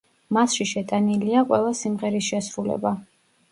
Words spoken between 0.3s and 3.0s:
მასში შეტანილია ყველა სიმღერის შესრულება.